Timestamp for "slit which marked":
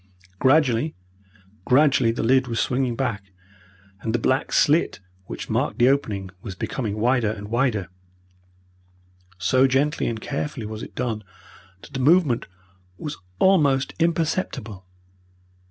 4.51-5.77